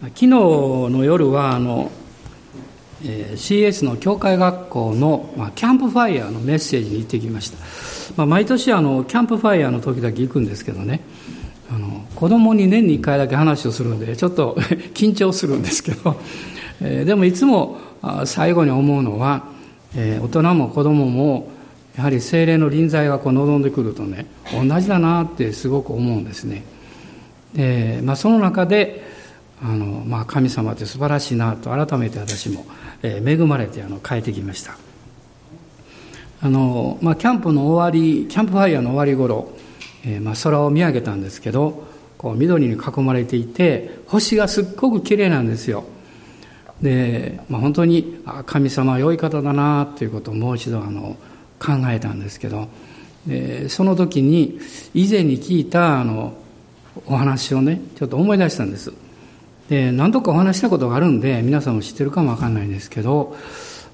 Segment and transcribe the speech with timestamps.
[0.00, 1.92] 昨日の夜はあの、
[3.04, 7.58] えー、CS の教会学校の、まあ、キャンプファイヤーのメッセージに行ってきました、
[8.16, 11.00] まあ、毎年あのキャンプファイヤーの時だけ行くんですけどね。
[11.72, 14.56] あの子供に年に1回だけ話をするんでちょっと
[14.92, 16.16] 緊張するんですけど、
[16.80, 17.78] えー、でもいつも
[18.24, 19.44] 最後に思うのは、
[19.94, 21.48] えー、大人も子供も
[21.96, 26.64] やはり精霊の臨在がこう望んでくるとね同じだなってすごく思うんですね。
[27.54, 29.09] で、まあ、その中で
[29.62, 32.64] あの、まあ、神様って素晴らしいなと改めて私も、
[33.02, 34.76] えー、恵まれてあの帰ってきました。
[36.42, 39.50] あの、まあ、キャンプの終わりキャンプファイヤーの終わり頃、
[40.04, 45.84] えーまあ、空を見上げたんですけどこう緑に囲まれていて星がすっごく綺麗なんですよ。
[46.80, 51.16] で、まあ、本当にあ神様は良い方だなということをもう一度あの
[51.58, 52.68] 考えたんですけど
[53.26, 54.58] でその時に
[54.94, 56.34] 以前に聞いたあの
[57.06, 58.92] お話をねちょっと思い出したんです。
[59.70, 63.36] で何度かお話したことがあるんで皆さんも知ってるかもわかんないんですけど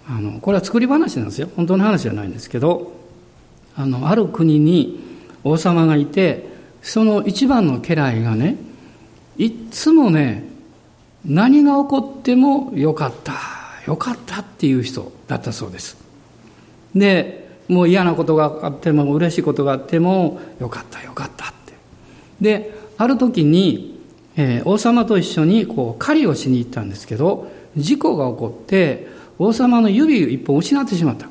[0.09, 1.51] あのこれは作り話なんですよ。
[1.55, 2.93] 本当の話じゃないんですけど
[3.77, 4.99] あのある国に
[5.45, 6.49] 王様がいて
[6.81, 8.57] その一番の家来がね
[9.37, 10.45] いっつもね
[11.27, 13.35] 何が起こってもよかった
[13.87, 15.99] よかったっていう人だったそうです。
[16.95, 21.75] でもう嫌なことがあっても嬉しいことがあってもよかったよかったって。
[22.41, 23.96] である時に、
[24.37, 31.29] えー、王様と一緒にこう狩りをしに行ったんですけど事故が起こって王様の指一本失ってしまった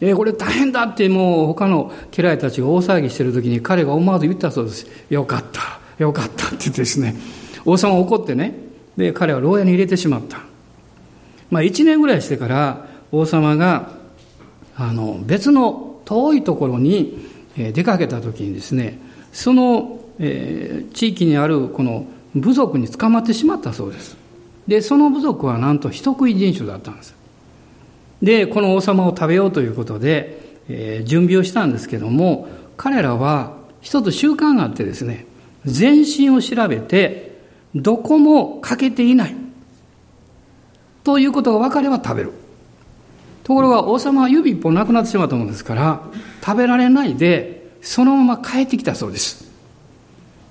[0.00, 4.86] えー、これ大変だってもう他の家来たちが大騒ぎしてる時に彼が思わず言ったそうです。
[5.08, 7.14] よかった、よかったってですね、
[7.64, 8.54] 王様怒ってね、
[8.96, 10.40] で、彼は牢屋に入れてしまった。
[11.50, 13.92] まあ一年ぐらいしてから王様が
[14.76, 17.18] あの別の遠いところに
[17.56, 18.98] 出かけた時にですね
[19.32, 24.16] その、えー、地域にあるこの部族に捕まってしまったそうです。
[24.66, 27.14] でその部族はなんと人食い人種だったんです。
[28.22, 35.26] でこの王様を食べようということで、えー、準備をしたんですけども彼らは一つ習慣があってですね
[35.64, 37.38] 全身を調べて
[37.74, 39.36] どこも欠けていない。
[41.04, 42.32] ということが分かれば食べる。
[43.44, 46.00] ところが王様は指一本なくなってしまったものですから
[46.44, 49.45] 食べられないでそのまま帰ってきたそうです。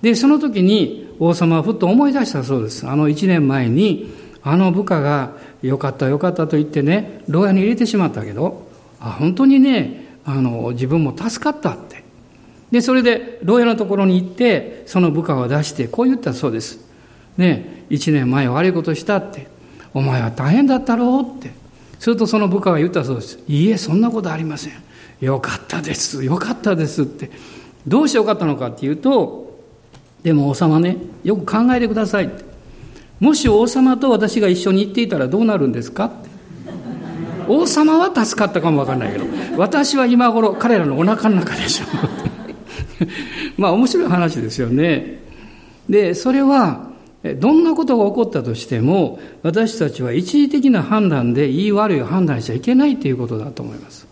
[0.05, 5.31] でその時に王様はふっと思い出したそうですあの1年前にあの部下が
[5.63, 8.67] よかったよかったと言ってね牢屋に入れてしまったけど
[8.99, 12.03] あ本当にねあの自分も助かったって
[12.69, 16.79] でそれで牢屋のところに行ってその部下を出してこう言ったそうです
[17.37, 19.47] ね1年前悪いことしたって
[19.95, 21.51] お前は大変だったろうって
[21.97, 23.39] するとその部下が言ったそうです。
[23.47, 24.73] いいえ、そんなことありません。
[25.21, 26.23] よかったです。
[26.23, 27.31] よかったですって。
[27.87, 29.44] どうしてよかったのかっていうと、
[30.25, 32.31] でも王様ね、よく考えてください。
[33.19, 36.11] もし王様と私が一緒に行っていたらどうなるんですか？
[37.47, 39.25] 王様は助かったかもわかんないけど、
[39.55, 41.85] 私は今頃彼らのお腹の中でしょ。
[43.55, 45.19] まあ面白い話ですよね。
[45.87, 46.89] で、それは、
[47.39, 54.07] どんなことが起こったとしても、私たちは一時的な判断で言い悪いを判断しちゃいけないということだと思います。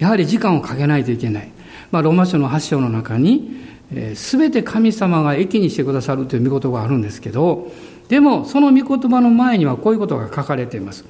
[0.00, 1.48] やはり時間をかけないといけない。
[1.92, 3.68] まあ、ローマ書の8章の中に、
[4.14, 7.70] す、べ、て神様が益にしてくださるという御言葉があるんですけど、
[8.08, 11.04] でも、その御言葉の前にはこういうことが書かれています。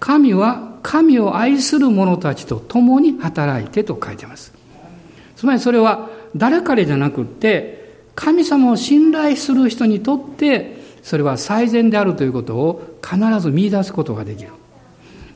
[0.00, 4.52] 神は神を愛する者たちと共に働いてと書いています。
[5.36, 7.82] つまりそれは誰彼じゃなくって、
[8.14, 14.50] 神様を信頼する人にとってそれは最善であるということを必ず見出すことができる。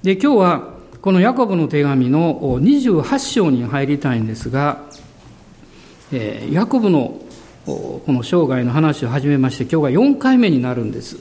[0.03, 4.85] で、今日はこのヤコブの手紙の28章に入りたいんですが、
[6.13, 7.21] えー、ヤコブの
[7.65, 11.17] この生涯の話を始めまして今日が4回目になるんです。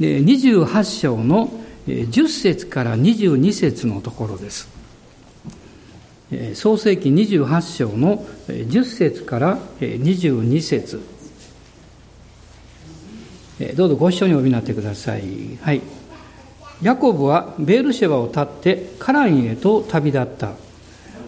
[0.00, 1.48] で28章の
[1.86, 4.68] 10節から22節のところです。
[6.54, 11.00] 創世紀28章の10節から22節
[13.76, 15.22] どうぞご一緒にお読みになってください。
[15.62, 15.80] はい。
[16.82, 20.54] ヤコブはベールシェバを立ってカランへと旅立った。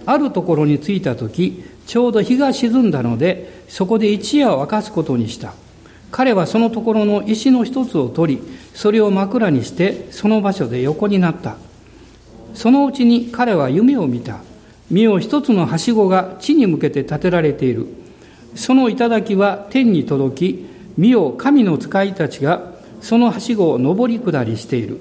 [0.06, 5.55] あるところに着いた時、ちょうど日が沈んだので、そこで一夜を明かすことにした。
[6.11, 8.43] 彼はそのところの石の一つを取り、
[8.75, 11.56] それを枕にして、その場所で横になった。
[12.55, 14.38] そのうちに彼は夢を見た。
[14.91, 17.87] 見よ一つのはしごが地に向けて建てられている。
[18.55, 20.67] その頂は天に届き、
[20.97, 24.99] 見よ神の使いたちがそのはしごを上り下りしている。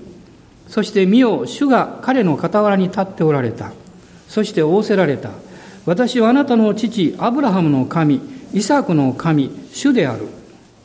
[0.68, 3.72] そして見よ主が彼の傍らに立っておられた。
[4.28, 5.30] そして仰せられた。
[5.86, 8.20] 私はあなたの父、アブラハムの神、
[8.54, 10.28] イサクの神、主である。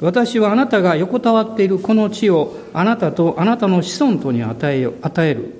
[0.00, 5.54] 私はあなたが横たわっているこの地をあなたとあなたの子孫とに与え与える。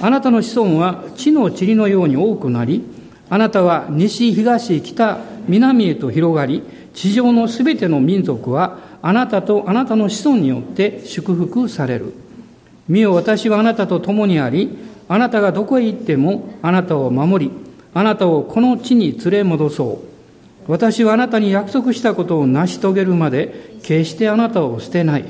[0.00, 2.84] あなたの子孫は地の塵のように多くなり、
[3.28, 6.62] あなたは西、東、北、南へと広がり、
[6.94, 12.14] 地上のすべての民族はあなたとあなたの子孫によって祝福される。
[12.88, 14.76] 見よ、私はあなたと共にあり、
[15.08, 17.65] あなたがどこへ行ってもあなたを守り、
[17.96, 20.02] あなたをこの地に連れ戻そ
[20.66, 20.70] う。
[20.70, 25.24] 私はあなたに約束したことを成し遂げるまで、決してあなたを捨てない。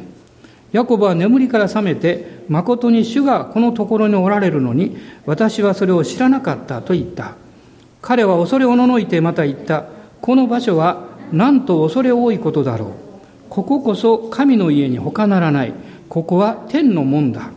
[0.73, 4.97] ヤコブは眠りから覚めて、誠に主がこのところにおられるのに、
[5.27, 7.37] 私はそれを知らなかったと言った。
[8.03, 9.85] 彼は恐れおののいてまた言った。
[10.21, 12.91] この場所はなんと恐れ多いことだろう。
[13.49, 15.73] こここそ神の家に他ならない。
[16.09, 17.51] ここは天の門だ。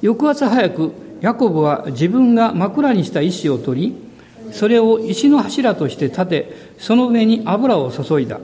[0.00, 4.06] 翌朝早く、ヤコブは自分が枕にした石を取り、
[4.52, 8.40] それを石の柱として立て、その上に油を注いだ。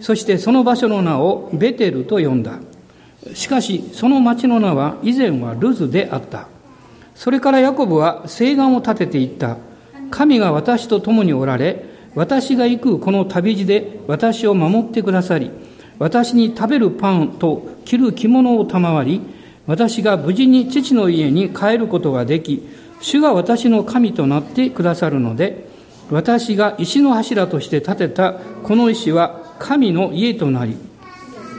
[0.00, 2.58] そしてその場所の名をベテルと呼んだ。
[3.34, 6.48] しかし、その町の名は以前はルズであった。
[7.14, 9.56] それからヤコブは誓願を立てていった。
[10.10, 11.84] 神が私と共におられ、
[12.14, 15.50] 私が行くこの旅路で私を守ってくださり、
[15.98, 19.20] 私に食べるパンと着る着物を賜り、
[19.70, 22.60] 私が無事に父の家に帰ることができ、
[23.00, 25.64] 主が私の神となってくださるので、
[26.10, 28.32] 私が石の柱として建てた
[28.64, 30.74] この石は神の家となり、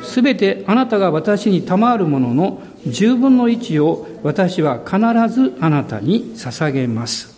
[0.04, 4.98] すべてあなたが私に賜るものの十分の一を私は必
[5.34, 7.34] ずあなたに捧げます。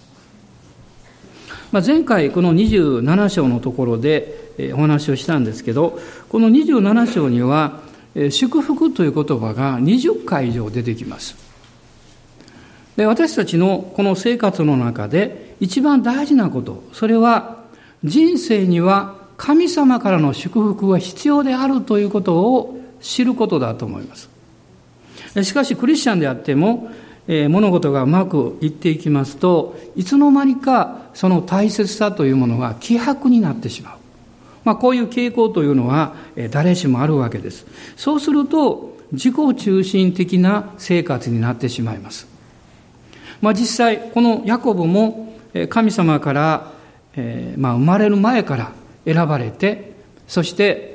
[1.72, 6.00] まあ、前回この27章のところでお話をしたんですけど、
[6.30, 7.93] この27章には
[8.30, 11.36] 祝福という言葉が20回以上出てきます。
[12.96, 17.64] で私たちのこの生活の中で一番大事なこと、それは
[18.04, 24.30] 人生には神様からの祝福が必要であるということを知ることだと思います。
[25.42, 26.92] しかしクリスチャンであっても、
[27.28, 34.03] えー、物事がうまくいっていきますと、いつの間にかその大切さというものが希薄になってしまう。
[34.64, 36.16] まあこういう傾向というのは、
[36.52, 37.66] 誰しもあるわけです。
[37.96, 42.28] そうすると、自己中心的な生活になってしまいます。
[43.42, 45.38] まあ、実際、このヤコブも
[45.70, 46.72] 神様から、
[47.16, 48.72] えー、まあ、生まれる前から
[49.06, 49.94] 選ばれて、
[50.28, 50.94] そして、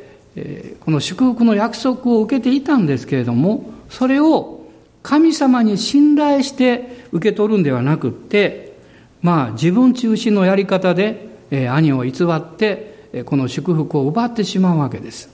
[0.80, 4.66] この祝福の約束を受けていたんですけれども、それを
[5.02, 8.76] 神様に信頼して受け取るんではなくって、
[9.22, 15.30] まあ、自分中心のやり方で、兄を偽って、この祝福を奪ってしまうわけです。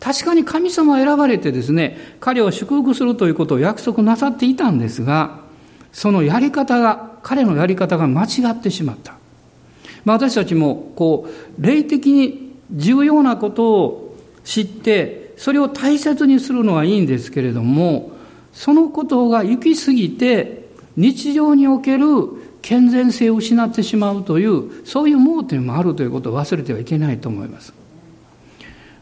[0.00, 5.40] 確かに神様を選ばれてですね、彼を祝福するということを約束なさっていたんですが、
[5.92, 9.14] そのやり方が、彼のやり方が間違ってしまった。
[10.04, 18.10] まあ、私たちも、こう、霊的に重要なことを知って、それを大切にするのはいいんですけれども、
[18.52, 22.06] そのことが行き過ぎて、日常における
[22.62, 27.74] 健全性を失ってしまうという、そういう盲点もあるということを忘れてはいけないと思います。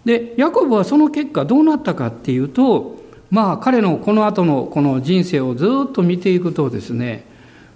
[0.04, 2.98] で、ヤコブはその結果どうなったかっていうと、
[3.30, 7.24] まあ彼のこの後のこの人生をずっと見ていくとですね、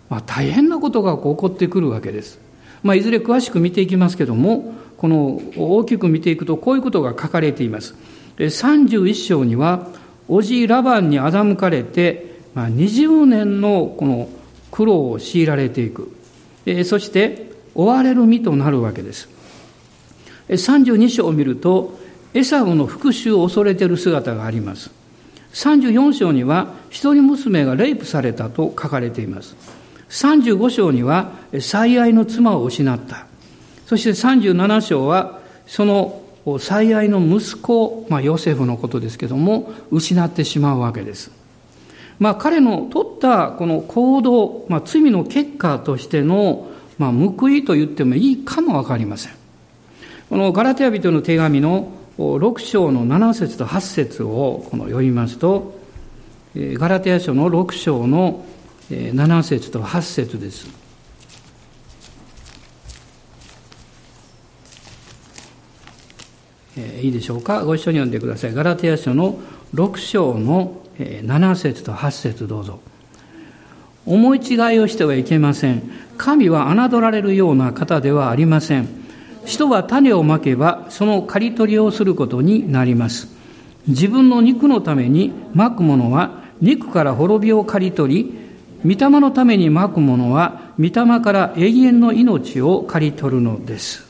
[0.09, 2.39] まあ、大変なことが起こってくるわけです。
[2.83, 7.95] まあ、いずれ詳しく見ていきますけども、この大きく見ていくとこういうことが書かれています。
[8.39, 9.89] 31章には、
[10.29, 14.29] おじラバンに欺かれて、まあ、20年のこの
[14.75, 16.11] 苦労を強いられていく。
[16.85, 19.29] そして追われる身となるわけです。
[20.49, 21.97] 32章を見ると、
[22.35, 24.91] エサウの復讐を恐れている姿があります。
[25.53, 29.55] 34章には一人娘がレイプされたと書かれています。
[30.09, 33.29] 35章には最愛の妻を失った。
[33.87, 35.39] そして37章は
[35.69, 36.21] その
[36.59, 41.44] 最愛の息子、まあ、ヨセフのことですけども、失ってしまうわけです。
[42.19, 46.69] まあ、彼の取ったこの行動、まあ、罪の結果としての、
[46.99, 49.33] まあ、報いと言ってもいいかもわかりません。
[50.31, 55.79] このガラテヤ人の手紙の6章の7節と8節をこの読みますと、
[56.55, 58.45] ガラテヤ書の6章の
[58.89, 60.69] 7節と8節です。
[67.03, 67.65] いいでしょうか？
[67.65, 68.55] ご一緒に読んでください。
[68.55, 69.41] ガラテヤ書の
[69.75, 72.81] 6章の7節と8節どうぞ。
[74.07, 75.83] 思い違いをしてはいけません。
[76.17, 78.89] 神は侮られるような方ではありません。
[79.45, 83.29] 人は種をまけばその刈り取りをすることになります。
[83.87, 88.45] 自分の肉のためにまくものは肉から滅びを刈り取り、
[88.85, 94.07] 御霊のためにまくものは御霊から永遠の命を刈り取るのです。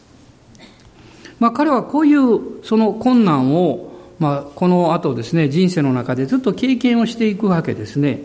[1.41, 3.93] まあ、彼はこういうその困難を、
[4.25, 8.21] まあ、この後ですね、人生の中でずっと経験をしていくわけですね。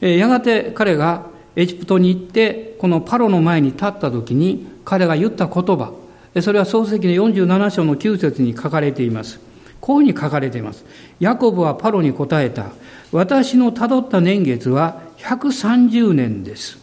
[0.00, 5.92] やがて彼がエジプトに行って、このパロの前に立った時に、彼が言った言葉、
[6.40, 9.40] それは漱石の47章の9節に書かれています。
[9.80, 10.84] こういうふうに書かれています。
[11.18, 12.66] ヤコブはパロに答えた。
[13.10, 16.78] 私のたどった年月は130年です。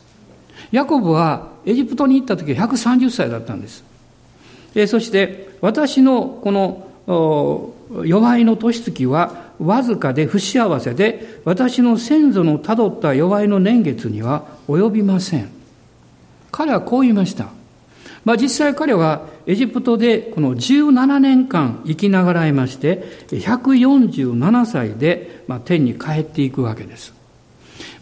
[0.74, 3.86] ヤコブはエジプトに行った時は130歳だったんです。
[4.88, 15.50] そして私のこの弱いの年月はわずかで不幸せで私の先祖のたどった弱いの年月には及びません。
[16.52, 17.48] 彼はこう言いました。
[18.26, 27.14] まあ、実際彼はエジプトでこの17年間生きながらえまして、147歳で天に帰っていくわけです。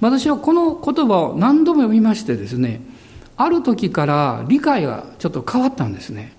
[0.02, 2.82] 私はこの言葉を何度も読みましてですね、
[3.38, 6.34] ある時から理解がちょっと変わったんですね。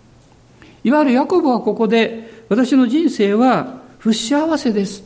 [0.85, 5.03] いわゆるヤコブはここで、私の人生は不幸せです。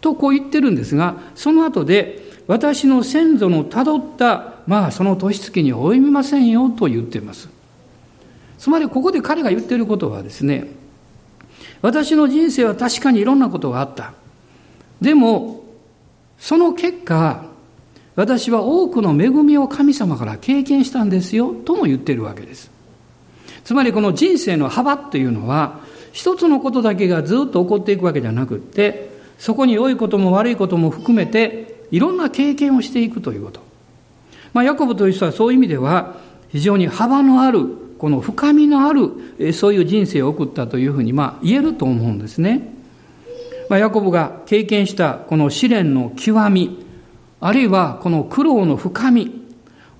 [0.00, 7.48] とこう言ってるんですが、その後で、私の先祖のたどった、まあその年月に及びませんよと言っています。
[8.58, 10.68] つまりここで彼が言っていることはですね、
[11.82, 14.14] 私の人生は確かにいろんなことがあった。
[15.00, 15.64] でも、
[16.38, 17.44] その結果、
[18.16, 22.70] 私は多くの恵みを神様から経験したんですよ、とも言っているわけです。
[23.64, 25.80] つまりこの人生の幅っていうのは、
[26.18, 29.08] 一つのことだけがずっと起こっていくわけじゃなくって、
[29.38, 33.60] そこに良いことも悪いことも含めて、いろんな経験をしていくということ。
[34.52, 36.16] まあ、ヤコブという人はそういう意味では、
[36.48, 42.74] 非常に幅のあるこの深みのある、そういう人生を送ったというふうに、まあ、言えると思うんですね。
[43.68, 46.84] まあ、ヤコブが経験したこの試練の極み、
[47.40, 49.38] あるいはこの苦労の深み、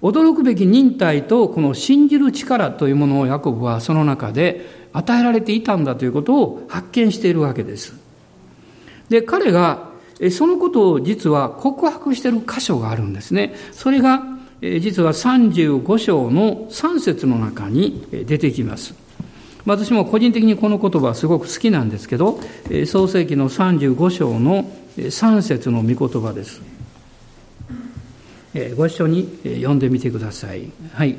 [0.03, 7.95] 驚くべき忍耐とこの信じる力というものをヤコブはその中で与えられていたんだということを発見しているわけです。
[9.09, 9.89] で、彼が
[10.31, 13.55] そのことを実は告白している箇所があるんですね。
[13.73, 14.23] それが
[14.61, 18.95] 実は35章の3節の中に出てきます。
[19.65, 22.41] 私も個人的にこの言葉はすごく好きなんですけど、
[22.87, 24.65] 創世記の35章の
[24.97, 26.61] 3節の御言葉です。
[28.77, 30.73] ご一緒に読んでみてください。
[30.93, 31.17] はい。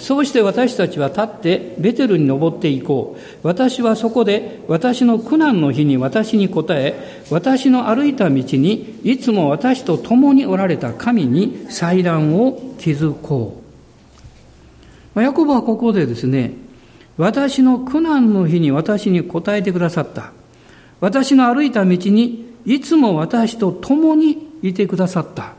[0.00, 3.46] そうして私たちは立ってベテルに登っていこう。
[3.46, 13.62] 私はそこで私の苦難の日に私に答え、私の歩いた道にいつも私と共におられた神に祭壇を築こ
[15.14, 15.20] う。
[15.20, 16.54] ヤコブはここでですね、
[17.18, 20.32] 私の苦難の日に私に答えてくださった。
[21.00, 25.52] 私の歩いた道にいつも私と共にいてくださった。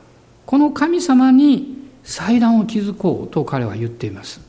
[0.48, 1.71] この神様に
[2.03, 4.41] 祭壇を築こうと彼は言っています。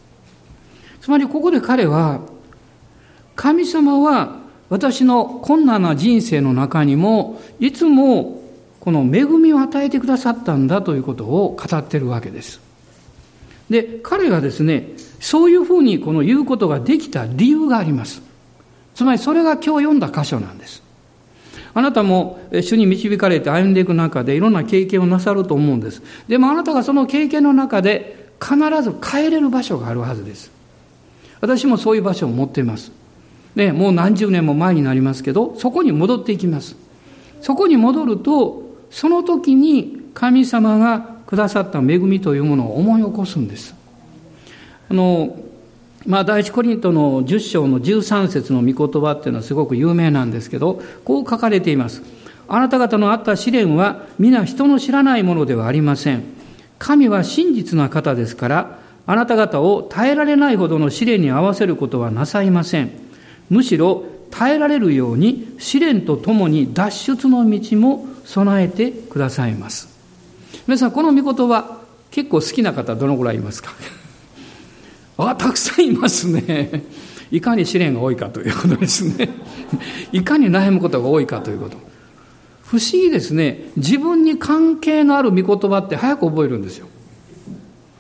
[1.01, 2.21] つまりここで彼は、
[3.35, 8.43] 神様は私の困難な人生の中にも、いつも
[8.81, 12.61] この恵みを与えてくださったんだということを語ってるわけです。
[13.71, 14.89] で、彼がですね、
[15.21, 18.23] そういうふうにこの言うことができた理由があります。
[18.95, 20.82] つまりそれが今日読んだ箇所なんです。
[21.75, 26.03] あなたも主に導かれて歩んでいく中でいろんな経験をなさると思うんです。
[26.29, 30.51] でもあなたがその経験の中で必ず帰れる場所があるはずです。
[31.41, 32.93] 私もそういう場所を持っています。
[33.55, 36.77] ね、もう何十年も前になりますけど、そこに戻っていきます。
[37.41, 43.75] そこに戻ると、その時に神様がくださった恵みというものを思い起こすんです。
[44.91, 45.37] あの、
[46.07, 52.03] まあ、第一コリントの10章の13節の御言葉っていうのはすごく有名なんですけど、こう書かれています。
[52.49, 56.25] あなた方のあった試練は皆人の知らないものではありません。
[56.79, 62.91] 神は真実な方ですから、あなた方を耐えられないほどの試練に合わせることはなさいません。
[63.49, 69.89] むしろ耐えられるように試練とともに脱出の道も備えてくださいます。
[70.67, 71.79] 皆さん、この御言葉、
[72.11, 73.73] 結構好きな方どのぐらいいますか？
[75.17, 76.85] あ、たくさんいますね。
[77.31, 79.29] いかに試練が多いかということですね。
[80.13, 81.79] いかに悩むことが多いかということ。
[82.63, 83.71] 不思議ですね。
[83.77, 86.89] 自分に関係のある御言葉って早く覚えるんですよ。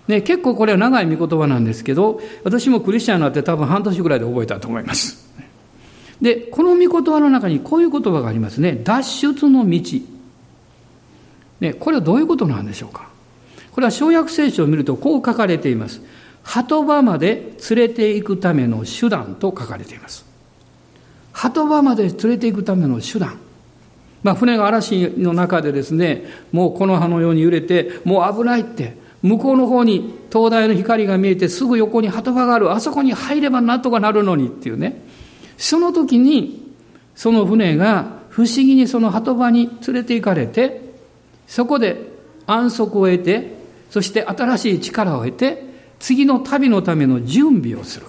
[0.08, 5.30] ね、結構これは長い御言葉なんですけど、私もクリスチャンになって多分半年ぐらいで覚えたと思います。
[6.20, 8.80] で、この御言葉の中にこういう言葉がありますね。
[8.82, 9.80] 脱出の道。
[11.60, 13.08] ね、これはどういうことなんでしょうか。
[13.72, 16.02] これは小約聖書を見るとこう書かれています。
[16.42, 20.24] 鳩場まで連れて行くための手段と書かれています。
[21.32, 23.38] 鳩場まで連れて行くための手段。
[24.22, 32.72] まあ、船が嵐の中でですね、もうこの葉のように揺れて、もう危ないって、向こうの方に灯台の光が見えてすぐ横に鳩場がある。
[32.72, 35.02] あそこに入ればなんとかなるのにっていうね。
[35.56, 36.72] その時に、
[37.14, 40.80] その船が不思議にその鳩場に連れて行かれて、
[41.46, 42.12] そこで
[42.46, 43.54] 安息を得て、
[43.90, 45.71] そして新しい力を得て、
[46.02, 48.06] 次の旅のための準備をする。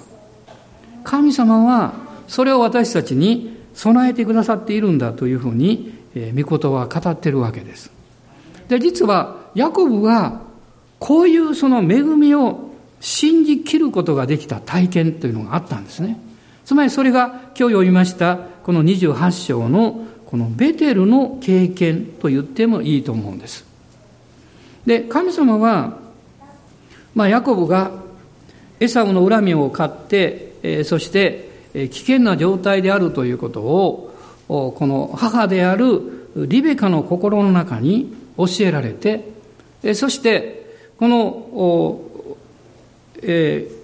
[1.04, 1.94] 神様は
[2.28, 7.92] それを私たちに備えてくださっているんだというふうに、えー、御言葉は語ってるわけです。
[8.68, 10.42] で、実は、ヤコブが、
[10.98, 16.20] こういうその恵みを信じきることができた体験というのがあったんですね。
[16.66, 23.66] つまりそれが今日読みましたこの28章のこのベテルの経験と言ってもいいと思うんです。
[24.86, 26.00] で、神様は、
[27.16, 27.92] まあ、ヤコブが
[28.80, 34.10] エサウの恨みを買って、えー、そして、え、危険な状態であるということを、
[34.48, 39.32] この母であるリベカの心の中に教えられて、
[39.94, 42.02] そして、この、
[43.22, 43.84] えー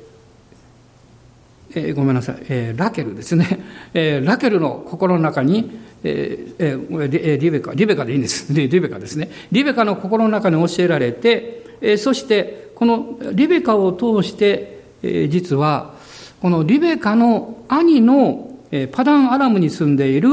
[1.76, 3.60] えー、ごめんなさい、えー、ラケルですね、
[3.94, 5.70] えー、ラケルの心の中に、
[6.04, 8.52] えー、リベカ、リベカでいいんです。
[8.54, 9.30] リベカですね。
[9.52, 15.96] リベカの心の中に教えられて、え、そして、このリベカを通して、え、実は、
[16.42, 20.30] このリベカの兄の、え、パダンアラムに住んでいる、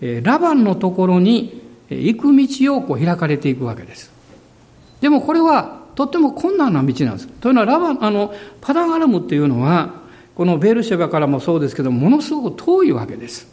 [0.00, 4.10] え、ラバンのところに、行く道をこう開かれていくわけです。
[5.00, 7.28] でもこれはとっても困難な道なんです。
[7.28, 10.02] というのはラバあのパダンアラムっていうのは
[10.34, 13.46] このベルシェバからもそうですけどものすごく遠いわけです。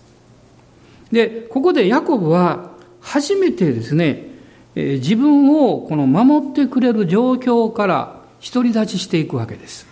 [1.11, 2.71] でここでヤコブは
[3.01, 4.29] 初めてですね
[4.75, 9.87] 自分をこの守ってくれる状況から独り立ちしていくわけです。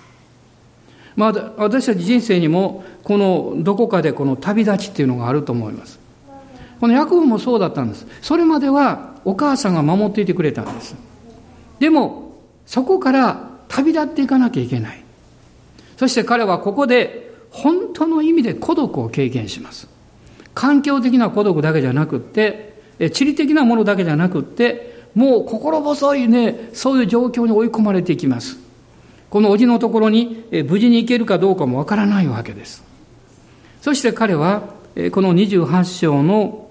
[1.15, 5.99] まあ、私たち人生にもこのどこかでこの旅立ちっていうのがあると思います。
[6.79, 8.07] このヤコブもそうだったんです。
[8.21, 10.95] それまではお母さんが守っていてくれたんです。
[11.79, 15.03] でも、そこから旅立っていかなきゃいけない。
[15.97, 19.89] そして彼はここで本当の意味で孤独を経験します。
[20.53, 28.57] 環境的な孤独だけじゃなくって、地理的なものだけじゃなくって、もう心細いね、そういう状況に追い込まれていきます。
[29.29, 32.83] この叔父のところに無事に行けるかどうかもわからないわけです。
[33.81, 34.73] そして彼は、
[35.11, 36.69] この28章の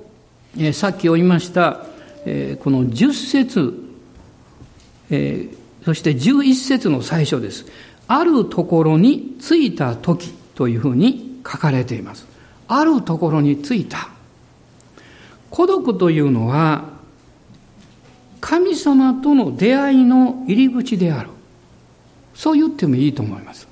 [0.72, 1.86] さっき読みました、
[2.24, 3.84] この10節、
[5.84, 7.64] そして11節の最初です。
[8.08, 12.26] あるところに着いた時というふうに書かれています。
[12.66, 14.10] あるところに着いた。
[15.50, 16.97] 孤独というのは、
[18.40, 21.30] 神様との出会いの入り口である。
[22.34, 23.66] そう言ってもいいと思います。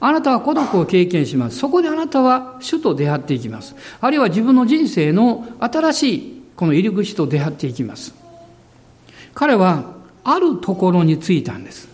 [0.00, 1.58] あなたは孤独を経験します。
[1.58, 3.74] そこであなたは主と出会っていきます。
[4.00, 8.14] あるいは自分の人生の新しいこの入り口と出会っていきます。
[9.34, 9.94] 彼は
[10.24, 11.88] あるところに着いたんです。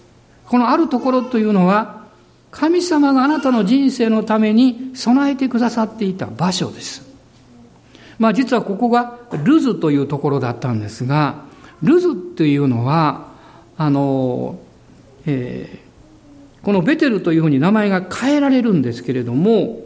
[0.46, 2.02] このあるところというのは
[2.50, 7.02] 神様があなたの人生のために備えてくださっていた場所です。
[8.18, 11.52] まあ実はここがルズというところだったんですが、
[11.83, 13.29] ルズというのは、
[13.77, 14.59] あの、
[15.27, 15.83] えー
[16.62, 19.81] このベテルというふうに名前が変えられるんですけれども、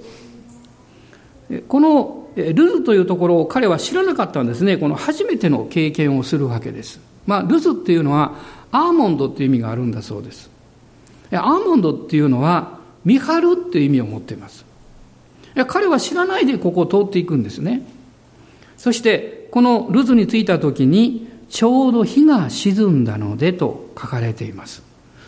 [1.68, 4.76] このルズというところを彼は知らなかったんですね。
[4.76, 7.00] この初めての経験をするわけです。
[7.26, 8.34] まあ、ルズっていうのは
[8.70, 10.50] アーモンドっていう意味があるんだそうです。
[11.32, 14.66] アーモンドっていうのは見張るっていう意味を持っています。
[15.68, 17.86] 彼は知らないでここを通っていくんですね。
[18.76, 24.82] そして、このルズに着いた時に、ちょうど日が沈んだのでと書かれています。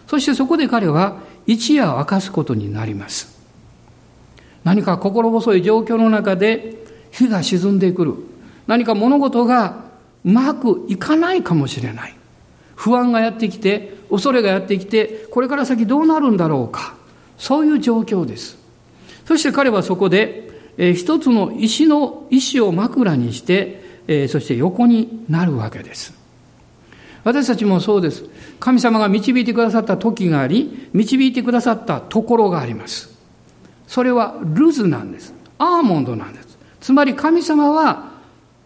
[0.06, 3.38] そしてそこで彼は一夜明かすことになります。
[4.64, 8.14] 何か心細い状況の中で日が沈んでくる。
[8.66, 9.84] 何か物事が
[10.24, 12.14] うまくいかないかもしれない。
[12.74, 16.94] 不安がやってきて、恐れがやってきて、これから先どうなるんだろうか。
[17.38, 18.58] そういう状況です。
[19.26, 26.12] そして彼はそこで、えー、一つの石の石を枕にして、えー、そして横になるわけです。
[27.24, 28.24] 私たちもそうです。
[28.58, 33.16] 神様が導いてくださった時があり、導いてくださったところがあります。
[33.86, 35.34] それはルズなんです。
[35.58, 36.58] アーモンドなんです。
[36.80, 38.10] つまり神様は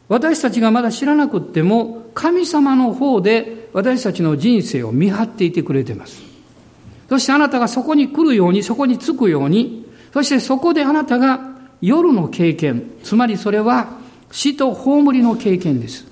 [0.08, 6.22] 私たちがまだ知らなくっても神様の方で私たちの人生を見張っていてくれてます。
[7.08, 11.40] そしてあなたがそこに来るように、そこに着くように、そしてそこであなたが
[11.80, 14.01] 夜の経験、つまりそれは
[14.32, 16.06] 死と葬りの経験です。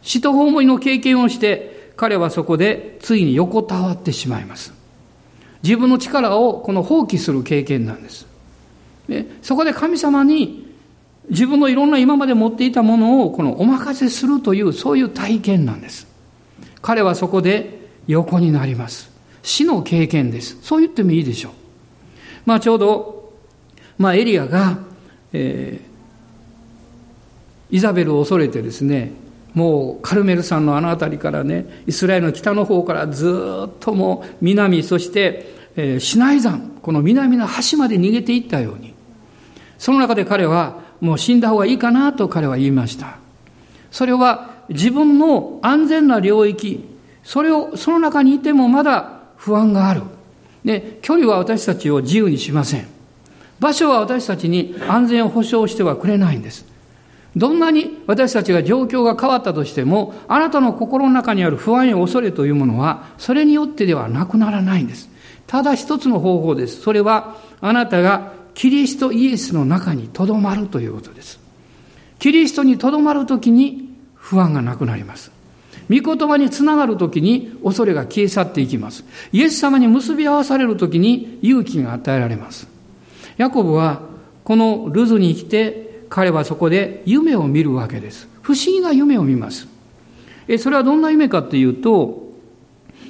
[0.00, 4.72] 死と葬りの経験をして、彼はそこでついに横たわってしまいます。
[5.62, 8.26] 自分の力をこの放棄する経験なんです。
[9.08, 10.74] でそこで神様に
[11.30, 16.06] 自分のいろんな今まで持っていたものをこのお任せするというそういう体験なんです。
[16.82, 19.10] 彼はそこで横になります。
[19.42, 20.58] 死の経験です。
[20.62, 21.52] そう言ってもいいでしょう。
[22.44, 23.32] まあちょうど、
[23.96, 24.78] まあエリアが、
[25.32, 25.93] えー、
[27.74, 29.10] イザベルを恐れてですね、
[29.52, 38.94] もうカルメル山のあの辺りからね、イスラエルの北の方からずっともう南、そして、えー、シナイ山、この南の端まで逃げていったように、
[39.76, 43.16] その中で彼はもう死んだ方がいいかなと彼は言いました。
[43.90, 46.84] それは自分の安全な領域、
[47.24, 50.02] それを、その中にいてもまだ不安がある。
[50.64, 52.86] で、距離は私たちを自由にしません。
[53.58, 56.72] 場所は私たちに安全を保障してはくれないんです。
[57.36, 65.08] どんなに私たちが状況が変わったとしても、あなたの心の中にある不安や恐れというものは、それによってではなくならないんです。
[65.46, 66.80] ただ一つの方法です。
[66.80, 71.40] それは、あなたがキリストイエスの中にとどまるということです。
[72.18, 75.32] キリストにとどまるときに不安がなくなります。
[75.90, 79.04] 御言葉につながるときに恐れが消え去っていきます。
[79.32, 82.68] イエス様に結び合わされるときに勇気が与えられます。
[83.36, 84.00] ヤコブは
[84.44, 88.28] このルズに来て彼はそこで夢を見るわけです。
[88.40, 89.66] 不思議な夢を見ます。
[90.46, 92.30] えそれはどんな夢かっていうと、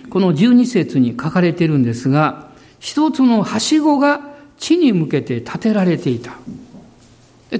[0.08, 4.22] この12節に書かれているんですが、一つのはしごが
[4.56, 6.32] 地に向けて建てられていた。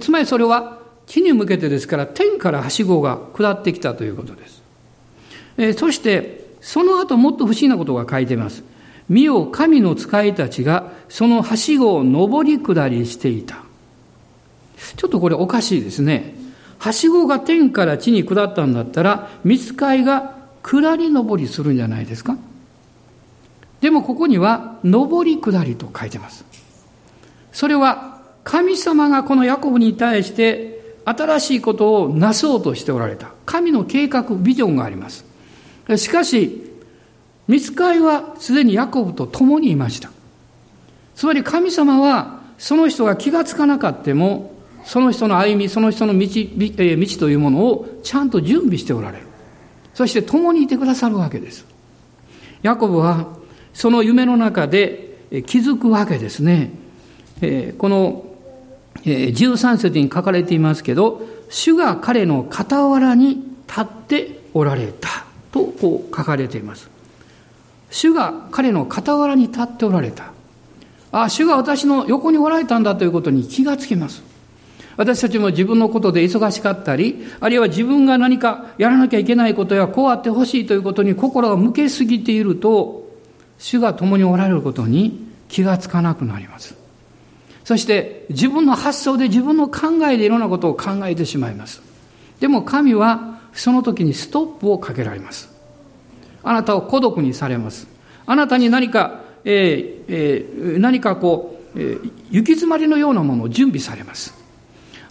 [0.01, 4.63] つまりそれは地に向けてですから天からはしごが下ってきたということです。
[5.59, 8.65] えそしてその後もっと不思議なことが書いています。
[9.11, 13.64] 見よ神の使いたちがそのはしごを上り下りしていた。
[14.97, 16.35] ちょっとこれおかしいですね。
[16.79, 22.37] はしごが天から地に下ったんだったら、見つかいが下り上りするんじゃないですか
[23.81, 26.45] でもここには、上り下りと書いてます。
[27.53, 33.31] それは、神様がこのヤコブに対して新しいことをなそうとしておられた。
[33.47, 35.25] 神の計画、ビジョンがあります。
[35.97, 36.63] しかし、
[37.47, 40.11] 見つかいはすでにヤコブと共にいました。
[41.15, 44.54] つまり神様は、その人が気がつかなかっても、
[44.85, 46.83] その人の歩み、その人の道道と
[47.31, 49.27] いうものをちゃんと準備しておられる。
[49.95, 51.65] そして共にいてくださるわけです。
[52.63, 53.29] ヤコブは、
[53.73, 56.73] その夢の中で気づくわけですね。
[57.79, 58.25] この
[59.05, 65.09] 13節に書かれていますけど、主が彼の傍らに立っておられた
[65.53, 66.89] とこう書かれています。
[67.91, 70.33] 主が彼の傍らに立っておられた。
[71.13, 74.23] あ、主が私の横におられたんだということに気がつきます。
[74.97, 83.05] 私たちも自分のことで忙しかったり、あるいは自分が何かやらなきゃいけないことやこうあってほしいということに心が向けすぎていると、
[83.59, 86.77] 主が共におられることに気がつかなくなります。
[87.65, 91.83] そして自分の発想で自分の考えでいろんなことを考えてしまいます。
[92.41, 95.49] でも神はその時にストップをかけられます。
[96.43, 97.89] あなたを孤独にされます。
[98.27, 104.44] あなたに何か、えーえー、何かこう、えー、行き詰まりのようなものを準備されます。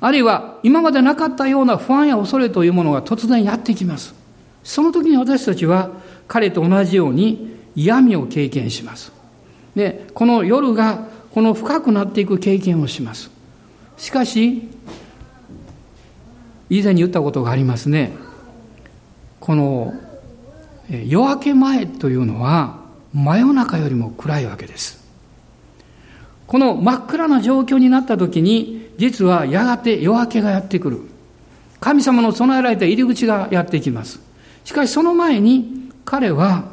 [0.04, 4.14] あるいは今までなかったような不安や恐れというものが突然やってきます。
[4.62, 5.92] その時に私たちは
[6.28, 9.14] 彼と同じように嫌味を経験します。
[9.76, 13.32] で、この夜がこの深くなっていく経験をします。
[13.96, 14.68] しかし、
[16.70, 18.12] 以前に言ったことがありますね。
[19.40, 19.94] この
[20.90, 22.82] 夜明け前というのは
[23.14, 25.02] 真夜中よりも暗いわけです。
[26.46, 31.02] この真っ暗な状況になった時に、実はやがて夜明けがやってくる。
[31.80, 34.20] 神様の備えられた入り口がやってきます。
[34.64, 36.72] しかしその前に彼は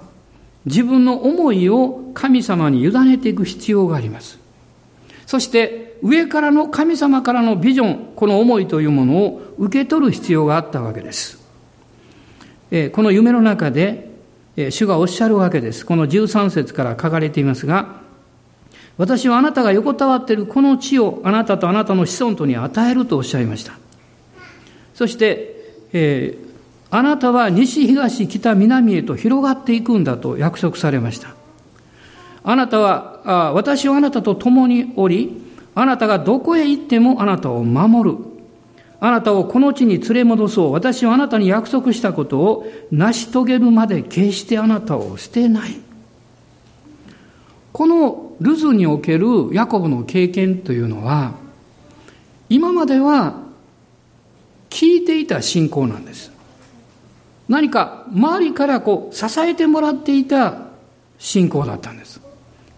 [0.67, 4.39] 自分の思いを神様に委ねていく必要があります。
[5.27, 11.39] そして上からの神様からのビジョン、この思いというものを受け取る必要があったわけです。
[12.93, 14.11] この夢の中で
[14.71, 15.85] 主がおっしゃるわけです。
[15.85, 18.00] この13節から書かれていますが、
[19.01, 23.79] 私はあなたが横たわっているこの地をあなたとあなたの子孫とに与えるとおっしゃいました。
[24.93, 26.49] そして、えー、
[26.91, 31.35] あなたは西、東、北、南へと広がっていくんだと約束されました。
[32.45, 35.33] あなたは、あ私はあなたと共におり、
[35.75, 38.19] あなたがどこへ行ってもあなたを守る。
[39.01, 40.73] あなたをこの地に連れ戻そう。
[40.73, 45.81] 私はあなたに約束したことを成し遂げるまで決してあなたを捨てない。
[47.73, 51.33] このルズにおけるヤコブの経験というのは、
[52.49, 53.35] 今までは
[54.71, 56.33] 聞いていた信仰なんです。
[57.49, 60.69] 何か周りからこう支えてもらっていた
[61.19, 62.21] 信仰だったんです。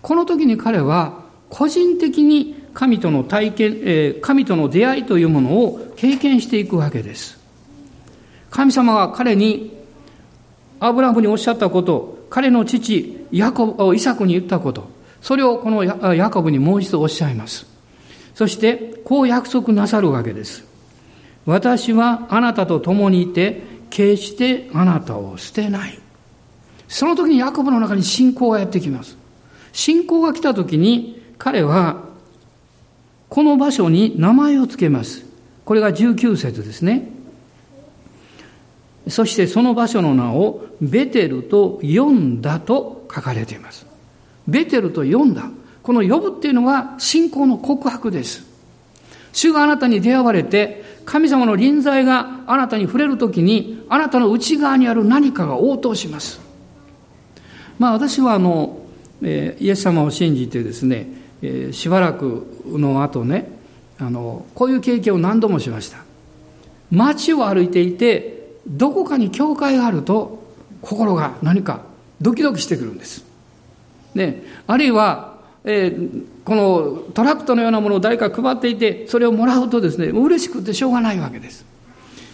[0.01, 7.38] この時に彼は個人的に神との体験、え、神との出会いというものを経験していくわけです。
[8.51, 9.77] 神様が彼に、
[10.81, 14.88] アブラハムにおっしゃったこと、彼の父、ヤコイサクに言ったこと、
[15.22, 17.66] それをこのヤコブにもう一度おっしゃいます。
[18.35, 20.64] そして、こう約束なさるわけです。
[21.46, 25.98] 私はあなたと共にいて、決してあなたを捨てない。
[26.88, 29.16] その時にヤコブの中に信仰がやってきます。
[29.72, 32.02] 信仰が来た時に、彼は、
[33.28, 35.24] この場所に名前を付けます。
[35.64, 37.08] これが19節ですね。
[39.08, 43.91] そしてその場所の名をベテルと呼んだと書かれています。
[44.46, 45.50] ベテルと呼んだ。
[45.83, 48.46] この呼ぶっていうのは信仰の告白です。
[49.33, 56.40] 主があなたに出会われて、神様の臨在があなたに触れるときに、あなたの内側にある何かが応答します。
[57.78, 58.78] まあ私はあの、
[59.22, 61.09] えー、イエス様を信じてですね、
[61.42, 63.50] えー、しばらくの後ね、
[63.98, 65.98] あの、こういう経験を何度もしました。
[66.90, 70.42] 街を歩いていて、どこかに教会があると、
[70.83, 71.83] 心が何か
[72.20, 73.31] ドキドキしてくるんです。
[74.14, 81.64] ね、あるいは、えー、このトラクトのようなものを誰か配っていて、それをもらうとですね、嬉しくてしょうがないわけです。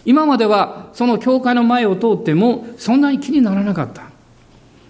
[0.04, 4.04] 今まではその教会の前を通ってもそんなに気にならなかった。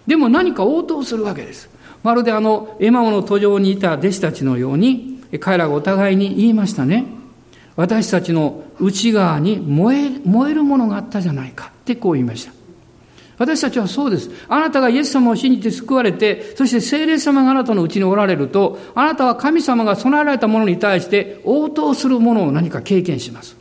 [0.07, 1.69] でも何か応答するわけです。
[2.03, 7.07] まるであのエマオの途上にいた弟子たちのように、彼らがお互いに言いましたね。
[7.75, 12.53] 私たちの内側に燃え燃えるものがあったじゃないかってこう言いました。
[13.39, 14.31] 私たちはそうです。
[14.49, 23.57] あなたがイエス様を信じて救われて、そして聖霊様があなたのうちにおられると、あなたは神様が備えられたものに対して応答するものを何か経験します。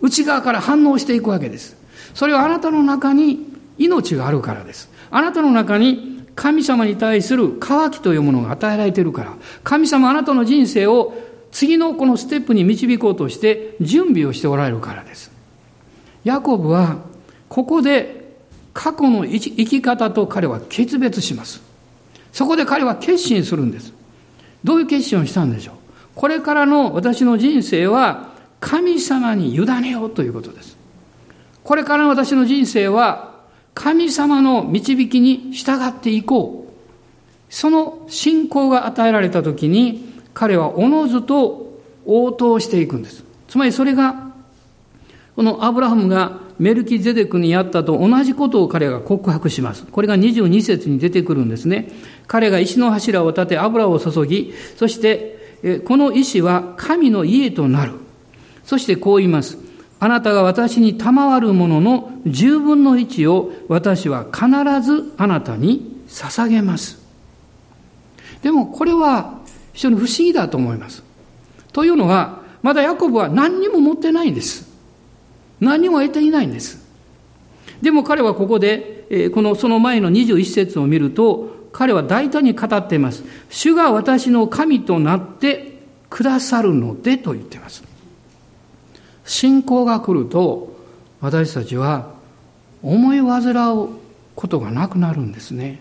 [0.00, 1.76] 内側から反応していくわけです。
[2.12, 3.46] それはあなたの中に
[3.78, 4.90] 命があるからです。
[5.10, 11.14] あなたの中に神様に対する渇きというものが与えられているから、神様あなたの人生を
[11.52, 15.30] 次のこのステップに導こうとして準備をしておられるからです。
[16.24, 16.96] ヤコブは
[17.48, 18.23] ここで
[18.74, 21.62] 過去の生き方と彼は決別します。
[22.32, 23.94] そこで彼は決心するんです。
[24.64, 25.74] どういう決心をしたんでしょう？
[26.14, 30.76] これからの私の人生は神様に委ねようということです。
[31.62, 33.34] これからの私の人生は
[33.74, 37.52] 神様の導きに従っていこう。
[37.52, 43.22] その信仰が与えられた時に彼はおのずと応答していくんです。
[43.46, 44.32] つまりそれが
[45.36, 49.84] このアブラハムがメルキゼデクにやったと同じことを彼が告白します。
[49.84, 51.90] これが22節に出てくるんですね。
[52.26, 57.92] 彼が石の柱を立て油を注ぎ、そして、この石は神の家となる。
[58.64, 59.58] そしてこう言います。
[60.00, 64.48] あなたが私に賜るものの十分の一を私は必
[64.82, 67.02] ずあなたに捧げます。
[68.42, 69.40] でもこれは
[69.72, 71.02] 非常に不思議だと思います。
[71.72, 74.63] というのは、まだヤコブは何にも持ってないんです。
[75.64, 76.84] 何も得ていないんです。
[77.82, 83.24] でも彼はここで、このその前の21節を見ると、彼は大胆に語っています。
[83.50, 87.82] 主が私の神となってくださるのでと言っています。
[89.24, 90.76] 信仰が来ると、
[91.20, 92.12] 私たちは
[92.82, 93.88] 思い煩う
[94.34, 95.80] ことがなくなるんですね。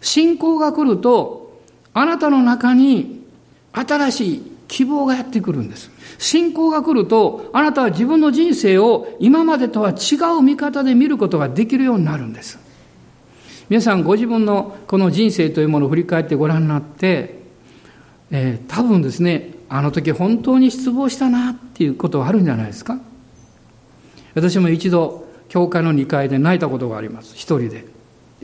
[0.00, 1.60] 信仰が来ると、
[1.94, 3.24] あなたの中に
[3.72, 5.90] 新しい希望がやってくるんです。
[6.18, 12.58] 信仰が来ると、あなたは自分の人生を今までとは違う見方で見ることができるようになるんです。
[13.68, 17.40] 皆さんご自分のこの人生というものを振り返ってご覧になって、
[18.30, 22.96] えー、多分ですね、あの時本当に失望したなっていうことはあるんじゃないですか。
[24.36, 27.34] 私も一度、教会の2階で泣いたことがあります。
[27.34, 27.86] 一人で。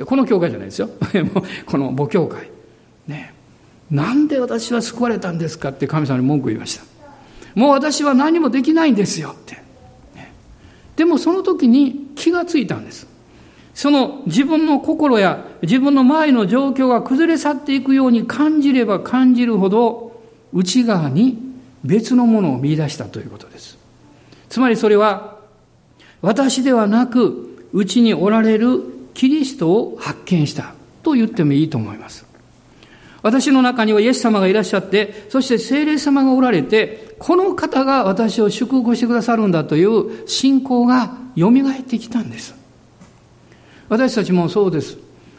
[0.04, 0.90] この教会じゃないですよ。
[1.66, 2.50] この母教会。
[3.06, 3.36] ね。
[3.90, 5.68] なんで私は救われたんですか？
[5.68, 6.85] って神様に文句言いました。
[7.55, 9.64] もう私は何もできないんですよって。
[10.96, 13.07] でもその時に気がついたんです。
[13.75, 20.20] その自分の心や自分の周りの状況が崩れ去っていくように感じれば感じるほど
[20.53, 21.38] 内側に
[21.85, 23.79] 別のものを見出したということです。
[24.49, 25.37] つまりそれは
[26.22, 28.83] 私ではなく内におられる
[29.14, 32.25] キリストを発見したと言ってもいいと思います。
[33.26, 42.54] 私の中にはイエス様がいらっしゃって、そして聖霊様がおられて、この方が私を祝福してくださるんだという信仰が蘇ってきたんです。
[43.88, 44.96] 私たちもそうです。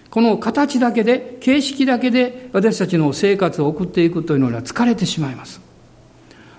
[0.10, 5.62] この形だけで、形式だけで私たちの生活を送っていくというのは疲れてしまいます。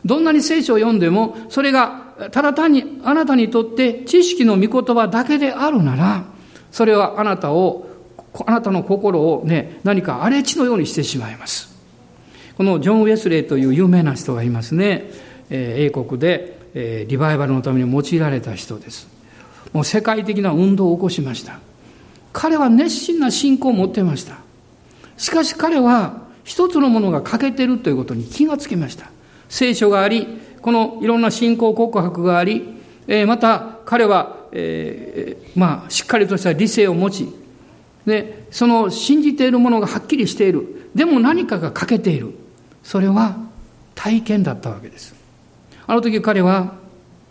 [0.06, 6.24] どんなに聖書を読んでも、それがただ単にあなたにとって知識の御言葉だけであるなら、
[6.70, 7.88] それはあなたを
[8.46, 11.77] あなたの心をね、何か荒れ地のようにしてしまいます。
[12.57, 15.11] このジョン・ウェスレーという有名な人がいますね。
[15.51, 19.09] えー、英国で、えー、リバイバルのために用いられた人です。
[19.72, 21.61] もう世界的な運動を起こしました。
[22.33, 24.38] 彼は熱心な信仰を持ってました。
[25.16, 29.11] しかし彼は一つのものが欠けてるということに気がつきました。
[29.48, 30.27] 聖書があり、
[30.61, 32.64] このいろんな信仰告白があり、
[33.07, 37.29] えー、また彼は、えー、まあ、しっかりとした理性を持ち、
[38.09, 40.90] で、その信じているものがはっきりしている。
[40.94, 42.35] でも何かが欠けている。
[42.83, 43.37] それは
[43.94, 45.14] 体験だったわけです。
[45.87, 46.75] あの時彼は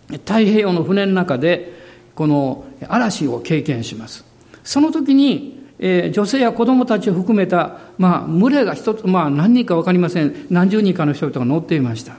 [0.10, 1.74] 太平洋の船の中で
[2.16, 4.26] この嵐を経験します。
[4.64, 10.48] その時に、えー、女性や子供たちを含めた、まあ、群れが一つ、まあ、何人か分かりません。
[10.50, 12.16] 何十人かの人々が乗っていました。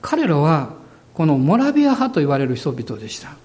[0.00, 0.74] 彼らは、
[1.14, 3.36] このモラビア派と言われる人々でした。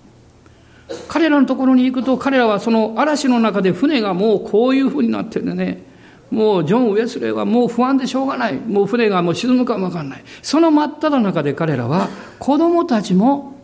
[1.08, 5.84] 彼らのところに行くと、彼らはその嵐の中で船がもうこういうふうになってるね、
[6.32, 8.56] もうジョン・ウェスレーはもう不安でしょうがない。
[8.56, 10.24] もう船がもう沈むかもわかんない。
[10.42, 13.56] その真っ只中で彼らは子供たちも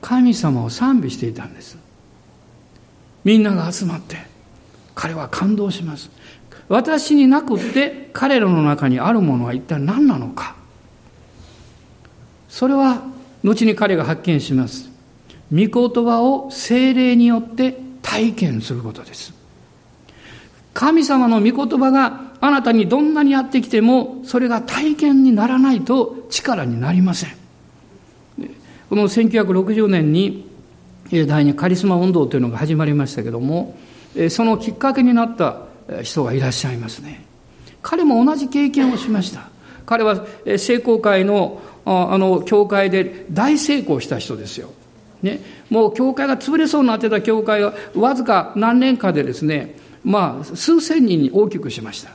[0.00, 1.78] 神様を賛美していたんです。
[3.24, 4.16] みんなが集まって
[4.94, 6.10] 彼は感動します。
[6.68, 10.54] 私になくって彼らの中にあるものは一体何なのか。
[12.48, 13.02] それは
[13.42, 14.89] 後に彼が発見します。
[15.52, 19.34] 御言葉を精霊によって体験することです。
[20.72, 27.30] 神様の御言葉があなたにどんなにやってきても、それが体験にならないと力になりません。
[28.88, 30.48] この1960年に
[31.26, 33.76] 第二カリスマ運動というのが始まりましたけども、
[34.30, 35.62] そのきっかけになった
[36.02, 37.24] 人がいらっしゃいますね。
[37.82, 39.48] 彼も同じ経験をしました。
[39.86, 40.24] 彼は
[40.56, 44.72] 聖公会のあの教会で大成功した人ですよ。
[45.22, 52.10] ね、もう教会が潰れそうになってた教会はわずか何年かでですね、まあ、数千人に大きくしました。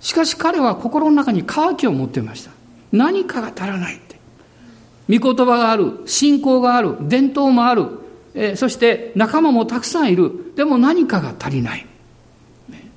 [0.00, 2.50] しかし彼は心の中に渇きを持っていました。
[2.92, 4.18] 何かが足らないって。
[5.08, 7.86] 御言葉がある、信仰がある、伝統もある、
[8.34, 10.30] え、そして仲間もたくさんいる。
[10.56, 11.86] でも何かが足りない。
[12.68, 12.88] ね、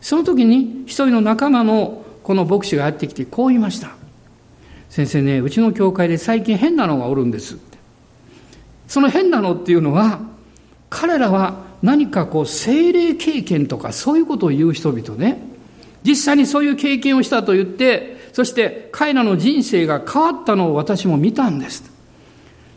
[0.00, 3.90] その時に一人の仲間のこの牧師がやってきてこう言いました。
[4.90, 7.58] 先生ね、うちの教会で最近変なのがおるんです。
[8.86, 10.20] その変なのっていうのは、
[10.90, 15.40] 彼らは何かこう精霊経験とかそういうことを言う人々ね。
[16.02, 21.84] 実際にそういう経験をしたと言ってそして彼らの人生が変わったのを私も見たんです。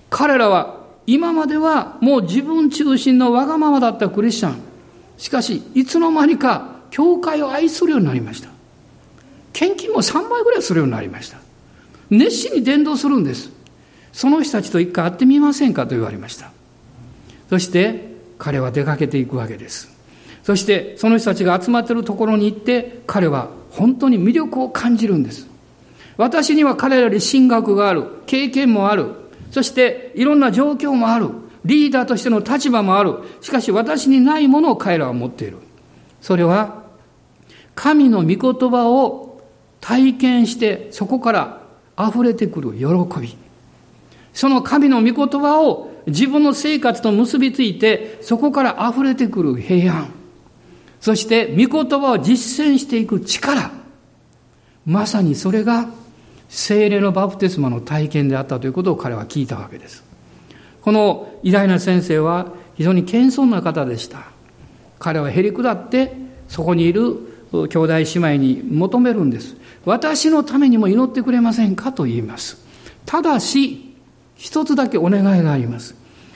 [0.10, 4.56] 彼らは今まではもう自分中心のわがままだったクリスチャン。
[5.18, 8.50] しかしいつの間にか教会を愛するようになりました。
[9.54, 11.38] 献金も3倍ぐらいするようになりました。
[12.10, 13.52] 熱心に伝道するんです。
[14.12, 16.52] その人たちと一回会ってみませんかと言われました
[17.50, 19.90] そして彼は出かけていくわけです。
[20.44, 25.48] そしてその人たちが集まっているところに行って彼は本当に魅力を感じるんです。
[26.18, 29.12] 私には彼らより進学がある、経験もある、
[29.52, 31.30] そしていろんな状況もある、
[31.66, 33.16] リーダーとしての立場もある。
[33.42, 35.58] しかし私にないものを彼らは持っている。
[36.22, 36.84] それは
[37.76, 39.42] 神の御言葉を
[39.82, 41.62] 体験してそこから
[41.98, 43.38] 溢れてくる喜び。
[44.34, 50.10] その神の御言葉を自分の生活と結びついて、そこから溢れてくる平安。
[51.00, 53.72] そして、御言葉を実践していく力。
[54.86, 55.90] まさにそれが、
[56.50, 60.04] 精霊のバプテスマの体験であったということを彼は聞いたわけです。
[60.82, 64.32] この偉大な先生は非常に謙遜な方でした。
[64.98, 66.14] 彼はへり下って、
[66.48, 67.18] そこにいる
[67.52, 69.56] 兄弟姉妹に求めるんです。
[69.86, 71.92] 私のためにも祈ってくれませんか？
[71.92, 72.66] と言います。
[73.06, 73.89] ただし、
[74.40, 75.96] 一つだけお願いがあります。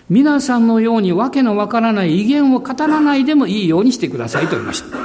[0.10, 4.98] 皆さんのようにわけのわからない威厳を語らないでもいいようにしてくださいと言いました。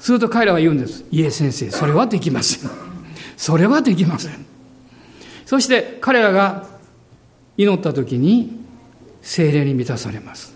[0.00, 1.04] すると彼らは言うんです。
[1.12, 2.70] いえ先生、それはできません。
[3.36, 4.44] それはできません。
[5.46, 6.66] そして彼らが
[7.56, 8.58] 祈った時に
[9.22, 10.52] 精霊に満たされます。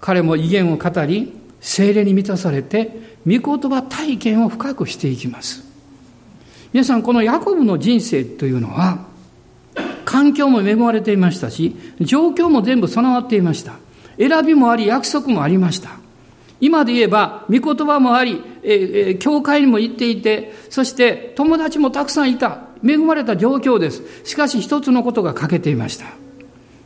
[0.00, 5.62] 彼も威厳を語り、精霊に満たされて、御言葉体験を深くしていきます。
[6.72, 9.09] 皆さん、このヤコブの人生というのは、
[10.10, 13.74] 環境も恵まれていましたし、状況も全部備わっていました。
[14.18, 15.90] 選びもあり、約束もありました。
[16.60, 22.62] 今で言えば、御言葉もあり、えー、教会にも行っていて、そして友達もたくさんいた。
[22.84, 24.02] 恵まれた状況です。
[24.24, 26.06] しかし一つのことが欠けていました。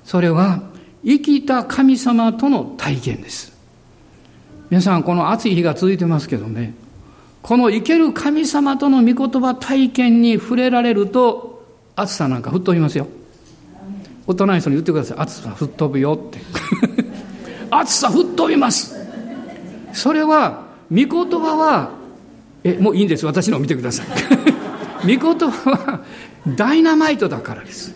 [0.05, 0.61] それは、
[1.03, 3.57] 生きた神様との体験です。
[4.69, 6.75] 皆さん、この暑い日が続いてますけどね、
[7.41, 11.54] この生ける神様との御言葉体験に触れられると、
[11.97, 13.07] 暑さなんか吹っ飛びますよ。
[14.27, 15.19] 大人の人に言ってください。
[15.19, 16.39] 暑さ吹っ飛ぶよって。
[17.71, 18.97] 暑さ吹っ飛びます。
[19.93, 21.91] それは、御言葉は、
[22.65, 23.27] え、もういいんです。
[23.27, 24.07] 私のを見てください。
[25.19, 26.01] 御言葉は、
[26.57, 27.95] ダイナマイトだからです。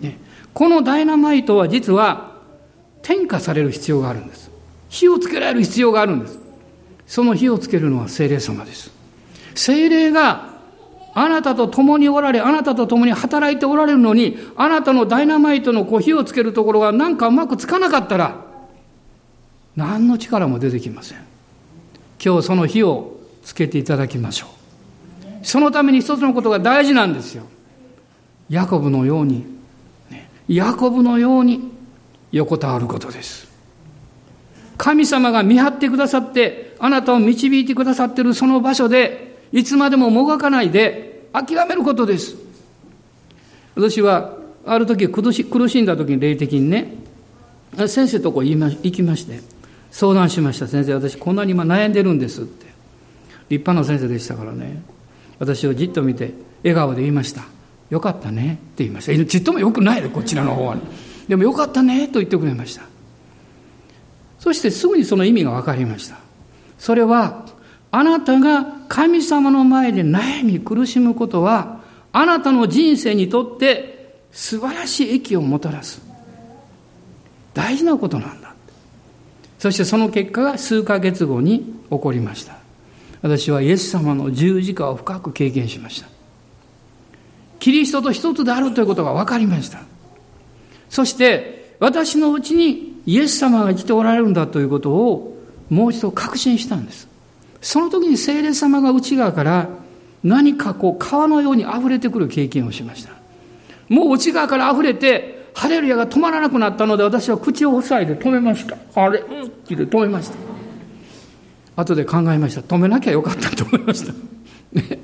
[0.00, 0.18] ね、
[0.52, 2.32] このダイナマイトは実は、
[3.02, 4.50] 転化される必要があるんです。
[4.88, 6.38] 火をつけられる必要があるんです。
[7.06, 8.90] その火をつけるのは精霊様です。
[9.54, 10.51] 精霊が
[11.14, 18.36] あなたと共におられ、あなたと共に働いておられるのに、あなたのダイナマイトのこう火をつけるところがなんかうまくつかなかったら、
[19.76, 21.18] 何の力も出てきません。
[22.24, 25.46] 今日その火をつけていただきましょう。
[25.46, 27.44] そのために一つのことが大事なんですよ。
[28.48, 29.44] ヤコブのように、
[30.48, 31.72] ヤコブのように
[32.30, 33.50] 横たわることです。
[34.78, 42.36] 神様が見張ってくださって、あなたを導いてくださっているその場所で、いつまでももがかないで諦めることです。
[43.74, 46.94] 私は、ある時苦し苦しんだ時に霊的にね、
[47.88, 49.40] 先生とこ言いま行きまして、
[49.90, 50.66] 相談しました。
[50.66, 52.66] 先生、私こんなに今悩んでるんですって。
[53.48, 54.82] 立派な先生でしたからね。
[55.38, 56.32] 私をじっと見て、
[56.62, 57.42] 笑顔で言いました。
[57.90, 59.26] よかったねって言いました。
[59.26, 60.76] ちっともよくないで、こちらの方は。
[61.28, 62.82] でもよかったねと言ってくれました。
[64.38, 66.16] そしてすぐにその意味が分かりました。
[66.78, 67.46] それは、
[67.90, 71.80] あなたが神様の前で悩み苦しむことは、
[72.12, 76.02] あなたの人生にとって素晴らしい益をもたらす。
[77.54, 78.54] 大事なことなんだ。
[79.58, 82.58] そしてその結果が数ヶ月後に起こりました。
[83.22, 86.08] 私はイエス様の十字架を深く経験しました。
[87.60, 89.78] キリストと一つであるということが分かりました。
[90.90, 95.34] そして私のうちにイエス様が生きておられるんだということを
[95.70, 97.10] もう一度確信したんです。
[97.62, 99.68] その時に聖霊様が内側から
[100.22, 103.12] 何かこう川のように溢れてくる経験をしました。
[103.88, 108.76] もう内側から溢れて、ハレルヤが止まらなくなったので私は口を押さえて止めました。
[109.00, 109.20] あれ？
[109.20, 110.36] うんって止めました。
[111.76, 112.60] 後で考えました。
[112.60, 114.12] 止めなきゃよかったと思いました。
[114.72, 114.98] ね。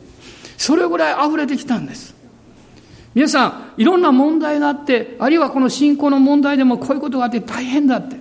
[0.57, 2.15] それぐらい溢れてきたんです。
[3.15, 8.17] 皆さん、いろんな問題があって、あるいはこの信仰の問題でもこういうことがあって大変だって、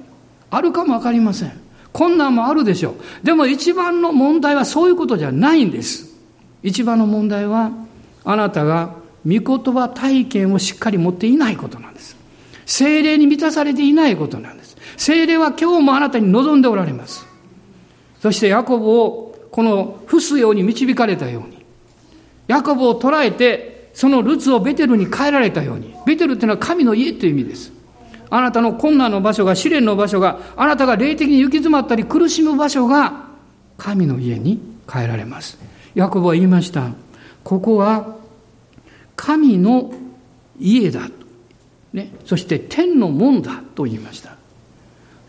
[0.50, 1.66] あるかもわかりません。
[1.98, 3.26] 困難もあるでしょう。
[3.26, 6.16] でも一番の問題はそういうことじゃないんです。
[6.62, 7.72] 一番の問題は、
[8.24, 8.93] あなたが
[9.26, 12.16] 御言葉体験をしっかり持っていないことなんです。
[12.68, 14.78] 精霊に満たされていないことなんです。
[14.95, 17.26] 精霊は今日もあなたに望んでおられます。
[18.22, 21.66] そしてヤコブをこの伏すように導かれたように、
[22.48, 27.77] ヤコブを捉えて、そのルツをベテルに変えられたように、ベテルっていうのは神の家という意味です。
[28.30, 33.28] あなたの困難の場所が、試練の場所が、あなたが霊的に行き詰まったり苦しむ場所が、
[33.78, 34.60] 神の家に
[34.92, 35.58] 変えられます。
[35.96, 36.90] ヤコブは言いました。
[37.44, 38.18] ここは、
[39.16, 39.94] 神の
[40.60, 41.10] 家だ。
[41.94, 44.36] ね、そして天の門だと言いました。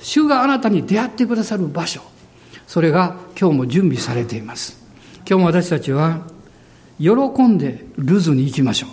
[0.01, 2.01] 主があなたに出会ってくださる場所。
[2.67, 4.79] それが今日も準備されています。
[5.29, 6.21] 今日も私たちは、
[6.99, 8.89] 喜んでルズに行きましょ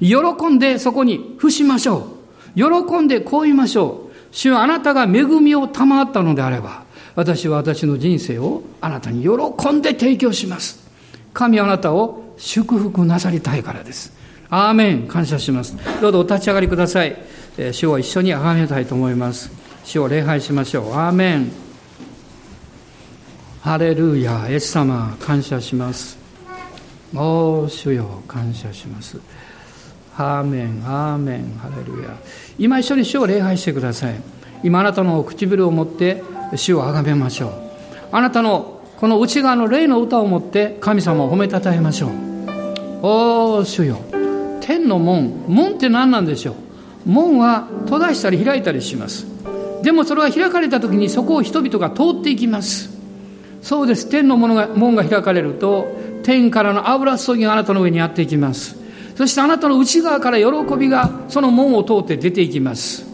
[0.00, 0.04] う。
[0.04, 2.13] 喜んでそこに伏しましょう。
[2.54, 4.14] 喜んでこう言いましょう。
[4.30, 6.84] 主はあなたが恵みを賜ったのであれば、
[7.14, 10.80] 私は私の人生をあなたに喜んで提供します。
[11.32, 14.12] 神はあなたを祝福なさりたいからです。
[14.50, 15.08] アーメン。
[15.08, 15.76] 感謝します。
[16.00, 17.16] どうぞお立ち上がりください。
[17.72, 19.50] 主を一緒に崇めたいと思います。
[19.84, 20.92] 主を礼拝しましょう。
[20.94, 21.50] アーメン。
[23.62, 26.18] ハレルヤ、イエス様、感謝します。
[27.14, 29.18] おー、主よ、感謝します。
[30.16, 32.16] アーメン、アーメン、ハレルヤ。
[32.58, 34.14] 今一緒に主を礼拝してください。
[34.62, 36.22] 今あなたの唇を持って
[36.54, 37.52] 主をあがめましょう。
[38.12, 42.10] あなたのこの内側の霊の歌を持って神様を褒めたたえましょう。
[43.02, 43.98] おー、主よ。
[44.60, 45.44] 天の門。
[45.48, 46.54] 門って何なんでしょう？
[47.04, 49.26] 門は閉ざしたり開いたりします。
[49.82, 52.96] でもそれは開かれた時にそこを人々が通っていきます。
[53.60, 54.08] そうです。
[54.08, 55.88] 天の門が門が開かれると、
[56.22, 58.83] 天からの油注ぎがあなたの上にやっていきます。
[59.14, 63.06] そしてあなたの内側から喜びがその門を通って出ていきます。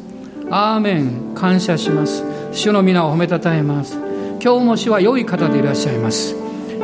[0.51, 1.35] アーメン。
[1.35, 2.25] 感謝します。
[2.53, 3.97] 主の皆を褒めたたえます。
[4.43, 6.35] 今日も主は良い方でいらっしゃいます。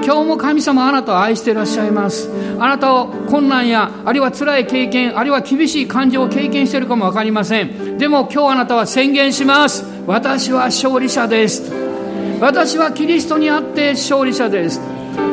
[0.04, 2.30] 今日も神様あなたを愛していらっしゃいます。
[2.58, 7.98] あなたを困難やあるいは辛い経験あるいは厳しい感情を経験しているかも分かりません。
[7.98, 9.84] でも今日あなたは宣言します。
[10.06, 11.72] 私は勝利者です。
[12.40, 14.80] 私はキリストにあって勝利者です。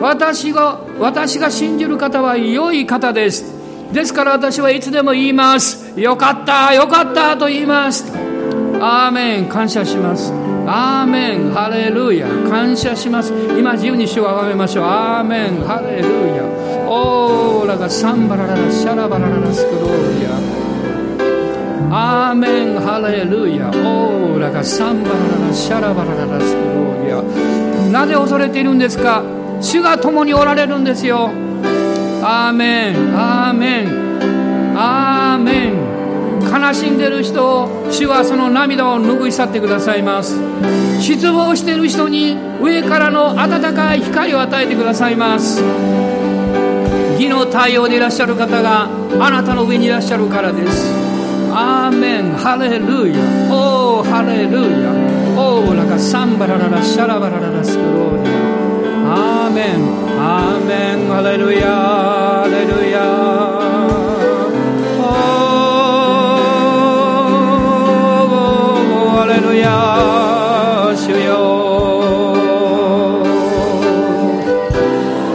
[0.02, 3.63] 私が私が信じる方は良い方です。
[3.94, 5.94] ですから私はいつでも言います。
[6.00, 8.12] よかった、よかったと言います。
[8.82, 10.34] アーメン、感謝します。
[10.66, 13.32] アーメン、ハレルヤ、感謝します。
[13.58, 14.86] 今自由に主をあがめましょう。
[14.86, 16.44] アーメン、ハレルヤ。
[16.90, 20.30] オーラがサンバラララ、シャラバラララスクローリア。
[22.30, 23.70] アーメン、ハレルヤ。
[23.70, 27.22] オーラがサンバラララ、シャラバラララスクローリア。
[27.92, 29.22] なぜ恐れているんですか？
[29.62, 31.30] 主が共におられるんですよ。
[32.26, 35.84] アーメンアーメンアーメン
[36.42, 40.40] 悲しんでる人主はその涙を拭い去ってくださいます。
[41.02, 45.62] 失望してる人に上からの温かい光を与えてくださいます。
[47.16, 48.88] 義の対応でいらっしゃる方が
[49.20, 50.94] あなたの上にいらっしゃるからです。
[51.52, 53.20] アーメンハレルヤ
[53.54, 54.92] おーハレルヤ
[55.38, 58.30] おーラカサンバラララシャラバラララスクローリ
[59.06, 63.02] アアーメンアーメンハレルヤハレルヤ
[69.12, 71.28] ハレルヤ主よ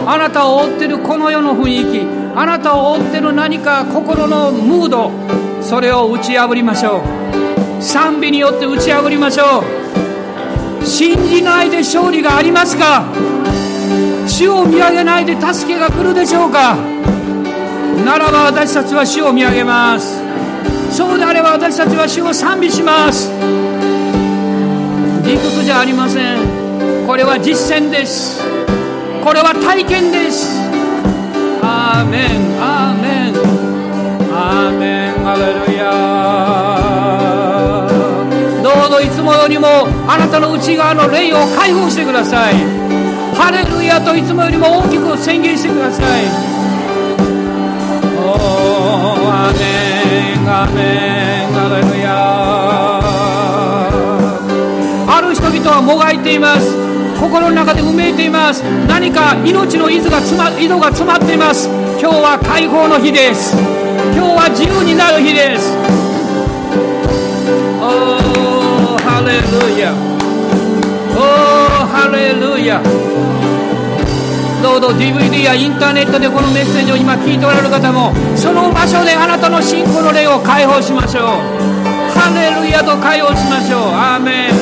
[0.06, 2.06] あなたを追ってるこの世の雰囲気。
[2.34, 5.12] あなたを追ってる何か心のムード。
[5.60, 7.02] それを打ち破りましょ
[7.78, 7.82] う。
[7.82, 9.62] 賛美によって打ち破りましょ
[10.80, 10.86] う。
[10.86, 13.04] 信じないで勝利がありますか？
[14.38, 16.76] 主を見上げないで助けが来るでしょうか。
[18.06, 20.22] ならば私たちは主を見上げます。
[20.92, 23.32] そうであれば私たちは主を賛美します。
[25.26, 26.38] 理屈じゃありません。
[27.04, 28.40] これは実践です。
[29.24, 30.56] これは体験です。
[31.60, 32.30] アーメン
[32.62, 33.34] アーメン。
[34.32, 35.14] アーメン。
[35.24, 35.90] ハレルヤ。
[38.62, 39.66] どうぞいつもよりも
[40.06, 42.54] あなたの内側の霊を解放してください。
[43.38, 46.24] ハレルヤといつもよりも大きく宣言してください。
[48.18, 52.08] おーアメンアメンハレルヤ。
[55.16, 56.76] ある人々はもがいています。
[57.20, 58.62] 心の中でうめいています。
[58.88, 61.68] 何か命の井戸が詰ま井戸が詰まっています。
[62.00, 63.56] 今日は解放の日です。
[64.16, 65.76] 今日は自由になる日です。
[67.80, 70.17] おーハレルヤ。
[72.08, 72.80] ハレルヤ
[74.64, 81.44] どうぞ DVD やインターネットでこのメッセージを今聞いておられる方もその場所であなたの信仰の霊を解放しましょう。
[82.16, 83.92] ハレルヤと解放しましょう。
[83.92, 84.56] アーメン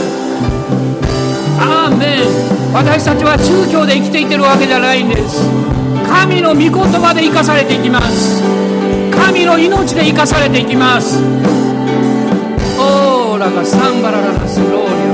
[1.63, 5.47] アーメン私たちは宗教で生きていてるわけじゃないんです。
[6.03, 8.43] 神の御言葉で生かされていきます。
[9.15, 11.23] 神の命で生かされていきます。
[12.75, 15.06] オーラがサンバラララスローリ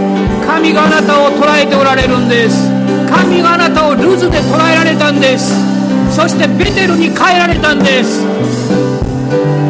[0.52, 2.68] 神があなたを捉えておられるんです。
[3.08, 5.50] 神があなたをルズで捉えられたんです。
[6.14, 8.22] そしてベテルに変えられたんです。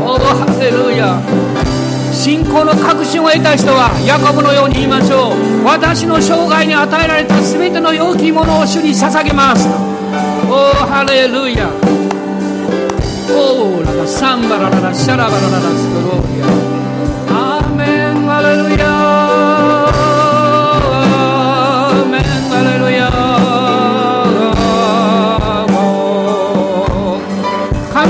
[0.03, 1.23] おおハレルヤ。
[2.13, 5.65] 信仰の確信を得た人はヤコブのように言いましょう。
[5.65, 9.69] 私の生涯に与えられた全ての良きものを主に捧げます。
[10.51, 11.71] おおハレルヤ。
[13.31, 16.51] おおララサンバラララシャラバラララスクローリア。
[17.31, 19.22] アーメンハレルヤ。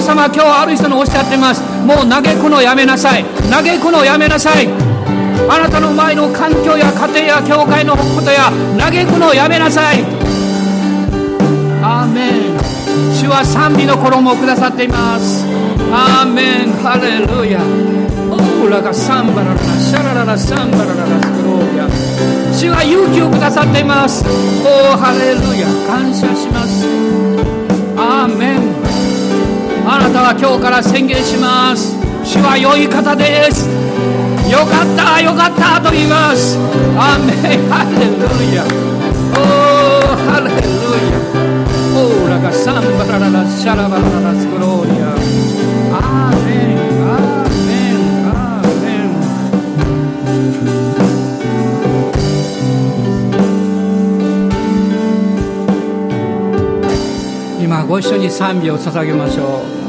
[0.02, 1.62] 様今日ある人のおっしゃってます。
[1.86, 3.24] もう嘆くのやめなさい。
[3.50, 4.68] 嘆くのやめなさい。
[5.48, 10.02] あなたの前の環境や家庭や教会のことや嘆くのやめなさい。
[11.82, 12.58] アーメン
[13.14, 15.46] 主は賛美の衣をくださっています。
[15.92, 17.60] アーメンハレルヤ
[18.30, 21.31] オーラがサンバララシャラララサンバラララ。
[22.52, 24.22] 主は勇気をくださっています。
[24.24, 25.66] おーハレルヤ。
[25.88, 26.86] 感謝します。
[27.96, 28.60] アーメン。
[29.88, 31.96] あなたは今日から宣言します。
[32.22, 33.66] 主は良い方です。
[34.52, 36.58] よかったよかったと言います。
[36.94, 37.64] アーメン。
[37.72, 38.20] ハレル
[38.54, 38.62] ヤ。
[39.32, 41.16] おーハレルヤ。
[41.96, 45.01] オーラがサンバラララシャラバラララスクローリア。
[57.84, 59.81] ご一緒に賛美を捧げましょう。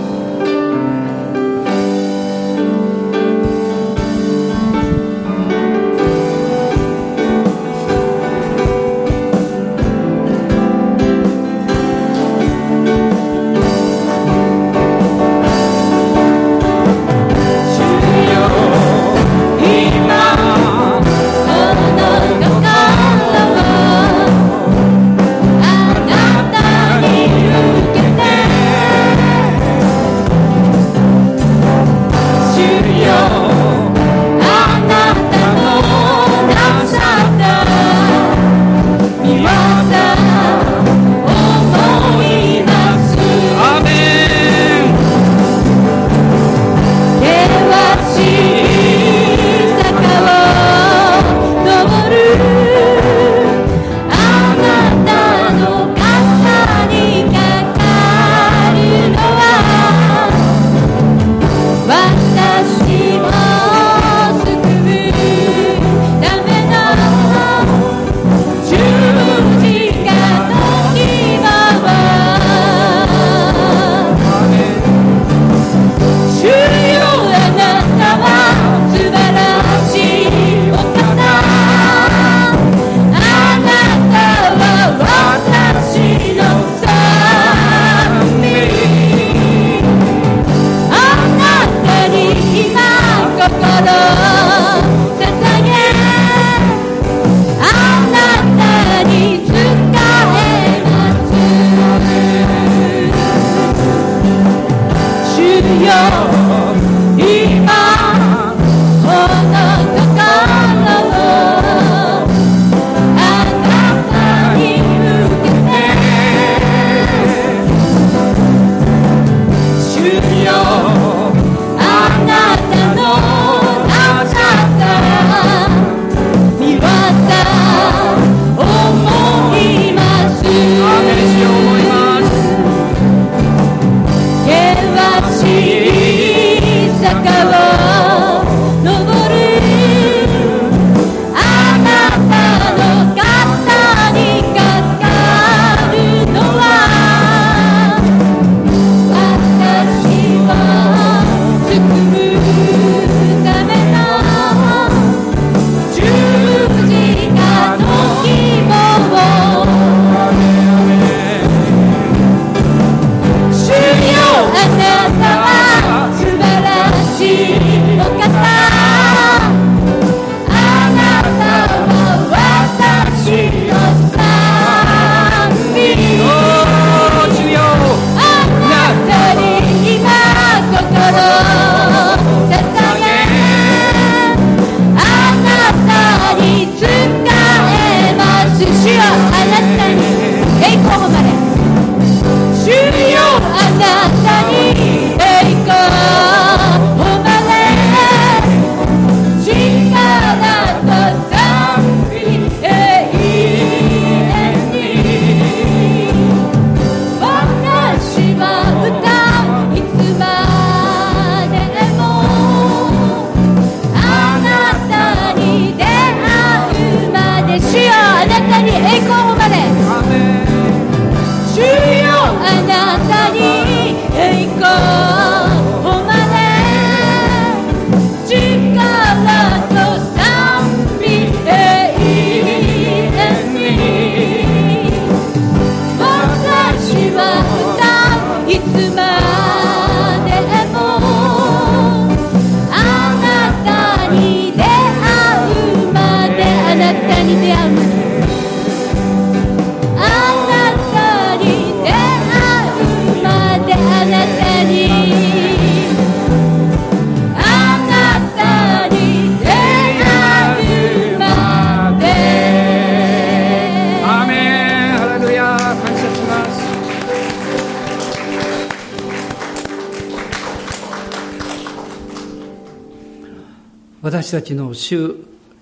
[274.33, 275.15] たちの主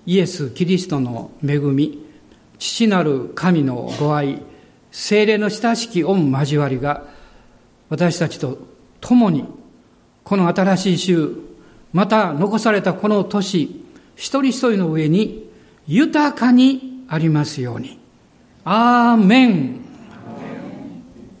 [0.06, 2.06] イエス・キリストの恵み、
[2.58, 4.42] 父なる神のご愛、
[4.90, 7.04] 精霊の親しき御交わりが、
[7.90, 8.58] 私たちと
[9.00, 9.44] 共に、
[10.24, 11.30] この新しい週、
[11.92, 13.84] また残されたこの年、
[14.16, 15.50] 一人一人の上に
[15.86, 17.98] 豊かにありますように。
[18.64, 19.81] アーメン